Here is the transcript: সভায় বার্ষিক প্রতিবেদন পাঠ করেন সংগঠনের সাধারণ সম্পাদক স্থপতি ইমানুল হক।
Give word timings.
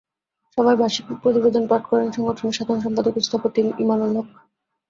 সভায় 0.53 0.77
বার্ষিক 0.79 1.05
প্রতিবেদন 1.21 1.63
পাঠ 1.71 1.81
করেন 1.89 2.07
সংগঠনের 2.11 2.57
সাধারণ 2.57 2.81
সম্পাদক 2.81 3.13
স্থপতি 3.19 3.61
ইমানুল 3.83 4.11
হক। 4.17 4.27